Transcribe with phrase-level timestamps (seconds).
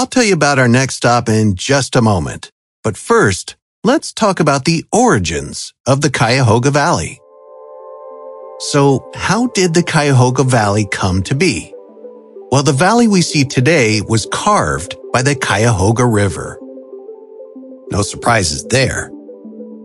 [0.00, 2.50] I'll tell you about our next stop in just a moment.
[2.82, 7.20] But first, let's talk about the origins of the Cuyahoga Valley.
[8.60, 11.74] So, how did the Cuyahoga Valley come to be?
[12.50, 16.58] Well, the valley we see today was carved by the Cuyahoga River.
[17.92, 19.10] No surprises there.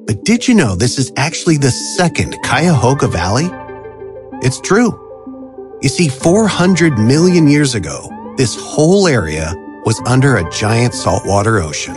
[0.07, 3.49] But did you know this is actually the second Cuyahoga Valley?
[4.43, 4.97] It's true.
[5.81, 9.53] You see, 400 million years ago, this whole area
[9.85, 11.95] was under a giant saltwater ocean.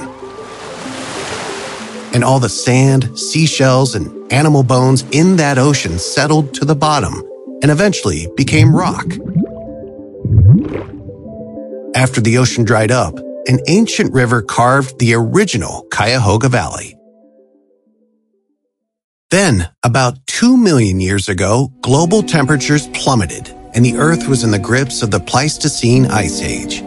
[2.14, 7.22] And all the sand, seashells, and animal bones in that ocean settled to the bottom
[7.62, 9.06] and eventually became rock.
[11.94, 16.96] After the ocean dried up, an ancient river carved the original Cuyahoga Valley.
[19.30, 24.58] Then, about 2 million years ago, global temperatures plummeted and the Earth was in the
[24.58, 26.82] grips of the Pleistocene Ice Age.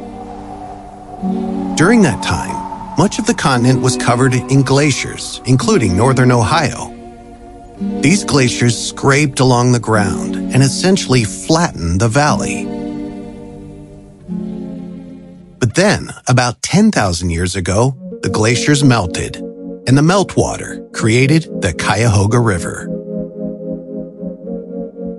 [1.81, 6.95] During that time, much of the continent was covered in glaciers, including northern Ohio.
[8.01, 12.65] These glaciers scraped along the ground and essentially flattened the valley.
[15.57, 22.39] But then, about 10,000 years ago, the glaciers melted and the meltwater created the Cuyahoga
[22.39, 22.85] River.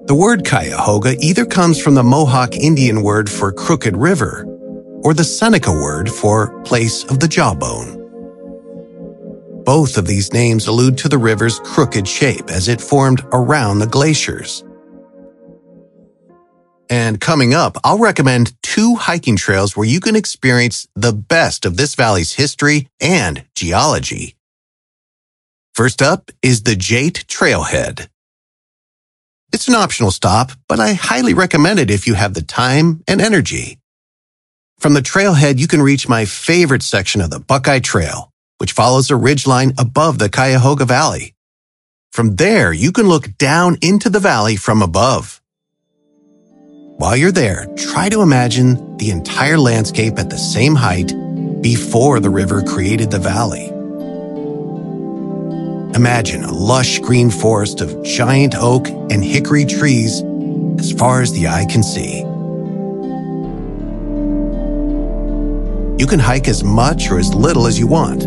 [0.06, 4.46] The word Cuyahoga either comes from the Mohawk Indian word for crooked river
[5.02, 7.98] or the Seneca word for place of the jawbone.
[9.64, 13.86] Both of these names allude to the river's crooked shape as it formed around the
[13.86, 14.64] glaciers.
[16.90, 21.76] And coming up, I'll recommend two hiking trails where you can experience the best of
[21.76, 24.36] this valley's history and geology.
[25.74, 28.08] First up is the Jaite Trailhead.
[29.52, 33.20] It's an optional stop, but I highly recommend it if you have the time and
[33.20, 33.78] energy.
[34.82, 39.12] From the trailhead, you can reach my favorite section of the Buckeye Trail, which follows
[39.12, 41.34] a ridgeline above the Cuyahoga Valley.
[42.10, 45.40] From there, you can look down into the valley from above.
[46.96, 51.12] While you're there, try to imagine the entire landscape at the same height
[51.62, 53.68] before the river created the valley.
[55.94, 60.22] Imagine a lush green forest of giant oak and hickory trees
[60.80, 62.24] as far as the eye can see.
[66.02, 68.26] You can hike as much or as little as you want,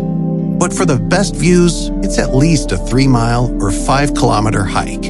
[0.58, 5.02] but for the best views, it's at least a three mile or five kilometer hike.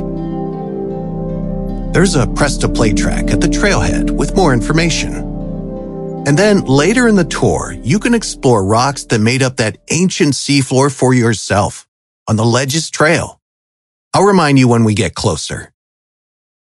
[1.94, 5.15] There's a press to play track at the trailhead with more information.
[6.26, 10.34] And then later in the tour, you can explore rocks that made up that ancient
[10.34, 11.87] seafloor for yourself
[12.26, 13.41] on the Ledges Trail.
[14.12, 15.72] I'll remind you when we get closer.